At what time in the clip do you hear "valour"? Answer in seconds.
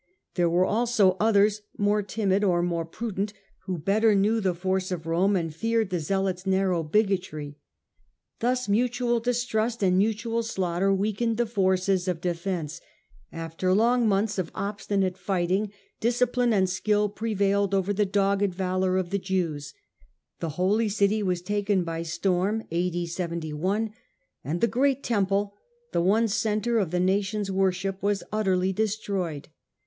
18.55-18.97